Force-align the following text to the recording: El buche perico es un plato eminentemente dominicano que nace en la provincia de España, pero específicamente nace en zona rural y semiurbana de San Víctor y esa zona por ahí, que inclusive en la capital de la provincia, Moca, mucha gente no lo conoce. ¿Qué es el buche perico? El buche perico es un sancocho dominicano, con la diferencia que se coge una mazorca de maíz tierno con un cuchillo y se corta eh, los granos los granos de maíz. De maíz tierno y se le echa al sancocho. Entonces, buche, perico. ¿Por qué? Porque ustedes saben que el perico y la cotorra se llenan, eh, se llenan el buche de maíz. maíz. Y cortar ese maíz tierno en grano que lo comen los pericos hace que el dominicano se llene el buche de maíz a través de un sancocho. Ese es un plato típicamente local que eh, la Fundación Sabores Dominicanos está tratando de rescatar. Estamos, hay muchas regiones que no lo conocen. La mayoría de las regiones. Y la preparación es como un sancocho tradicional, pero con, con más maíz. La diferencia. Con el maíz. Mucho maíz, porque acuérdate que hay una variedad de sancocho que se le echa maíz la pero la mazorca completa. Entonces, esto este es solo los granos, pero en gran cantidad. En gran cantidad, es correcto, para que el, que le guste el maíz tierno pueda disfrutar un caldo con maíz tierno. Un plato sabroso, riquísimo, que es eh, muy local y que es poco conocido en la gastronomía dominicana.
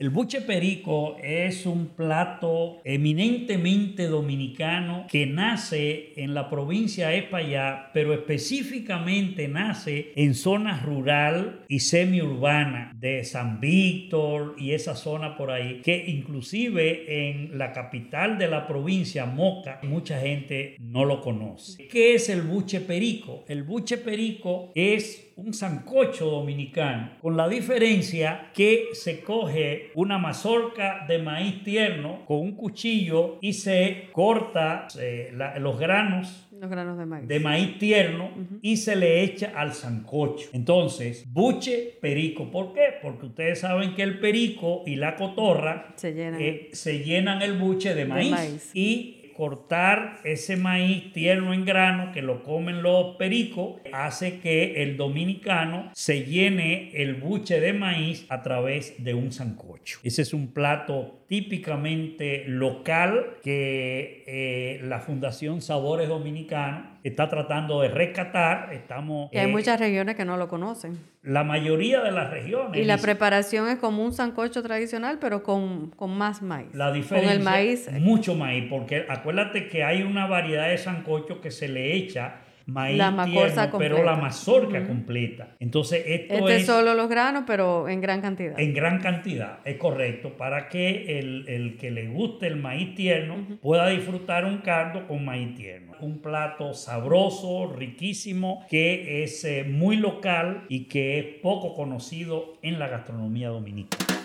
El 0.00 0.08
buche 0.08 0.40
perico 0.40 1.18
es 1.22 1.66
un 1.66 1.88
plato 1.88 2.80
eminentemente 2.84 4.06
dominicano 4.06 5.04
que 5.10 5.26
nace 5.26 6.14
en 6.16 6.32
la 6.32 6.48
provincia 6.48 7.08
de 7.08 7.18
España, 7.18 7.90
pero 7.92 8.14
específicamente 8.14 9.46
nace 9.46 10.12
en 10.16 10.34
zona 10.34 10.80
rural 10.80 11.66
y 11.68 11.80
semiurbana 11.80 12.92
de 12.94 13.24
San 13.24 13.60
Víctor 13.60 14.56
y 14.56 14.70
esa 14.70 14.96
zona 14.96 15.36
por 15.36 15.50
ahí, 15.50 15.82
que 15.84 16.02
inclusive 16.06 17.28
en 17.28 17.58
la 17.58 17.74
capital 17.74 18.38
de 18.38 18.48
la 18.48 18.66
provincia, 18.66 19.26
Moca, 19.26 19.80
mucha 19.82 20.18
gente 20.18 20.76
no 20.78 21.04
lo 21.04 21.20
conoce. 21.20 21.88
¿Qué 21.88 22.14
es 22.14 22.30
el 22.30 22.40
buche 22.40 22.80
perico? 22.80 23.44
El 23.48 23.64
buche 23.64 23.98
perico 23.98 24.72
es 24.74 25.30
un 25.36 25.54
sancocho 25.54 26.26
dominicano, 26.26 27.12
con 27.20 27.36
la 27.36 27.48
diferencia 27.48 28.50
que 28.54 28.88
se 28.92 29.20
coge 29.22 29.89
una 29.94 30.18
mazorca 30.18 31.04
de 31.08 31.18
maíz 31.18 31.62
tierno 31.62 32.24
con 32.26 32.38
un 32.38 32.52
cuchillo 32.56 33.38
y 33.40 33.52
se 33.52 34.08
corta 34.12 34.88
eh, 34.98 35.32
los 35.58 35.78
granos 35.78 36.50
los 36.60 36.68
granos 36.68 36.98
de 36.98 37.06
maíz. 37.06 37.26
De 37.26 37.40
maíz 37.40 37.78
tierno 37.78 38.32
y 38.60 38.76
se 38.76 38.94
le 38.94 39.22
echa 39.22 39.52
al 39.56 39.72
sancocho. 39.72 40.50
Entonces, 40.52 41.24
buche, 41.32 41.96
perico. 42.02 42.50
¿Por 42.50 42.74
qué? 42.74 42.96
Porque 43.00 43.26
ustedes 43.26 43.60
saben 43.60 43.94
que 43.94 44.02
el 44.02 44.20
perico 44.20 44.82
y 44.84 44.96
la 44.96 45.16
cotorra 45.16 45.94
se 45.96 46.12
llenan, 46.12 46.38
eh, 46.38 46.68
se 46.72 46.98
llenan 47.02 47.40
el 47.40 47.56
buche 47.56 47.94
de 47.94 48.04
maíz. 48.04 48.30
maíz. 48.30 48.70
Y 48.74 49.19
cortar 49.40 50.18
ese 50.24 50.58
maíz 50.58 51.14
tierno 51.14 51.54
en 51.54 51.64
grano 51.64 52.12
que 52.12 52.20
lo 52.20 52.42
comen 52.42 52.82
los 52.82 53.16
pericos 53.16 53.80
hace 53.90 54.38
que 54.38 54.82
el 54.82 54.98
dominicano 54.98 55.90
se 55.94 56.24
llene 56.24 56.90
el 56.92 57.14
buche 57.14 57.58
de 57.58 57.72
maíz 57.72 58.26
a 58.28 58.42
través 58.42 59.02
de 59.02 59.14
un 59.14 59.32
sancocho. 59.32 59.98
Ese 60.02 60.20
es 60.20 60.34
un 60.34 60.48
plato 60.48 61.24
típicamente 61.26 62.44
local 62.48 63.38
que 63.42 64.24
eh, 64.26 64.80
la 64.82 65.00
Fundación 65.00 65.62
Sabores 65.62 66.10
Dominicanos 66.10 66.98
está 67.02 67.30
tratando 67.30 67.80
de 67.80 67.88
rescatar. 67.88 68.74
Estamos, 68.74 69.30
hay 69.32 69.46
muchas 69.46 69.80
regiones 69.80 70.16
que 70.16 70.26
no 70.26 70.36
lo 70.36 70.48
conocen. 70.48 70.98
La 71.22 71.44
mayoría 71.44 72.00
de 72.00 72.12
las 72.12 72.30
regiones. 72.30 72.80
Y 72.80 72.84
la 72.84 72.96
preparación 72.96 73.68
es 73.68 73.78
como 73.78 74.02
un 74.02 74.12
sancocho 74.12 74.62
tradicional, 74.62 75.18
pero 75.20 75.42
con, 75.42 75.90
con 75.90 76.16
más 76.16 76.40
maíz. 76.40 76.74
La 76.74 76.92
diferencia. 76.92 77.30
Con 77.30 77.38
el 77.38 77.44
maíz. 77.44 77.90
Mucho 78.00 78.34
maíz, 78.34 78.66
porque 78.70 79.04
acuérdate 79.08 79.68
que 79.68 79.84
hay 79.84 80.02
una 80.02 80.26
variedad 80.26 80.68
de 80.68 80.78
sancocho 80.78 81.42
que 81.42 81.50
se 81.50 81.68
le 81.68 81.94
echa 81.94 82.40
maíz 82.72 82.98
la 82.98 83.70
pero 83.78 84.02
la 84.02 84.16
mazorca 84.16 84.86
completa. 84.86 85.56
Entonces, 85.58 86.02
esto 86.06 86.34
este 86.34 86.56
es 86.56 86.66
solo 86.66 86.94
los 86.94 87.08
granos, 87.08 87.44
pero 87.46 87.88
en 87.88 88.00
gran 88.00 88.20
cantidad. 88.20 88.58
En 88.58 88.74
gran 88.74 89.00
cantidad, 89.00 89.58
es 89.64 89.76
correcto, 89.76 90.36
para 90.36 90.68
que 90.68 91.18
el, 91.18 91.76
que 91.78 91.90
le 91.90 92.08
guste 92.08 92.46
el 92.46 92.56
maíz 92.56 92.94
tierno 92.94 93.36
pueda 93.60 93.88
disfrutar 93.88 94.44
un 94.44 94.58
caldo 94.58 95.06
con 95.06 95.24
maíz 95.24 95.54
tierno. 95.54 95.92
Un 96.00 96.20
plato 96.20 96.74
sabroso, 96.74 97.72
riquísimo, 97.72 98.64
que 98.68 99.22
es 99.22 99.44
eh, 99.44 99.64
muy 99.64 99.96
local 99.96 100.64
y 100.68 100.84
que 100.86 101.18
es 101.18 101.24
poco 101.42 101.74
conocido 101.74 102.58
en 102.62 102.78
la 102.78 102.88
gastronomía 102.88 103.48
dominicana. 103.48 104.19